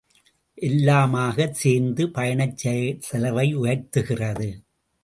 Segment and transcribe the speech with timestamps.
[0.57, 4.49] எல்லாமாகச் சேர்ந்து பயணச்செலவை உயர்த்துகிறது.